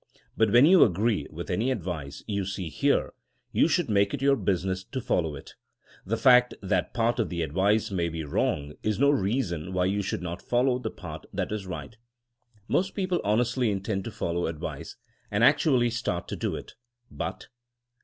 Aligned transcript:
But 0.35 0.51
when 0.51 0.65
you 0.65 0.83
agree 0.83 1.27
with 1.29 1.51
any 1.51 1.69
advice 1.69 2.23
you 2.25 2.43
see 2.43 2.69
here, 2.69 3.13
you 3.51 3.67
should 3.67 3.87
make 3.87 4.15
it 4.15 4.21
your 4.23 4.35
business 4.35 4.83
to 4.85 4.99
follow 4.99 5.35
it. 5.35 5.53
The 6.07 6.17
fact 6.17 6.55
that 6.59 6.95
part 6.95 7.19
of 7.19 7.29
the 7.29 7.43
advice 7.43 7.91
may 7.91 8.09
be 8.09 8.23
wrong 8.23 8.73
is 8.81 8.97
no 8.97 9.11
reason 9.11 9.73
why 9.73 9.85
you 9.85 10.01
should 10.01 10.23
not 10.23 10.41
follow 10.41 10.79
the 10.79 10.89
part 10.89 11.27
that 11.31 11.51
is 11.51 11.67
right. 11.67 11.95
Most 12.67 12.95
people 12.95 13.21
honestly 13.23 13.69
intend 13.69 14.03
to 14.05 14.11
follow 14.11 14.47
advice, 14.47 14.95
and 15.29 15.43
actually 15.43 15.91
start 15.91 16.27
to 16.29 16.35
do 16.35 16.55
it, 16.55 16.73
but 17.11 17.49